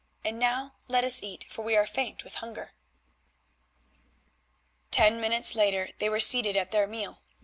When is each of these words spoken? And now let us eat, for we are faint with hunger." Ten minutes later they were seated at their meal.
And 0.25 0.39
now 0.39 0.73
let 0.87 1.03
us 1.03 1.21
eat, 1.21 1.45
for 1.47 1.61
we 1.61 1.75
are 1.77 1.85
faint 1.85 2.23
with 2.23 2.33
hunger." 2.41 2.71
Ten 4.89 5.21
minutes 5.21 5.53
later 5.53 5.89
they 5.99 6.09
were 6.09 6.19
seated 6.19 6.57
at 6.57 6.71
their 6.71 6.87
meal. 6.87 7.21